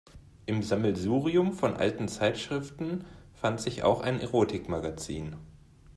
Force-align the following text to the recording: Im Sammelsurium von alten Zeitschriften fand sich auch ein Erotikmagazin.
Im 0.47 0.63
Sammelsurium 0.63 1.53
von 1.53 1.75
alten 1.75 2.07
Zeitschriften 2.07 3.05
fand 3.35 3.61
sich 3.61 3.83
auch 3.83 4.01
ein 4.01 4.19
Erotikmagazin. 4.19 5.35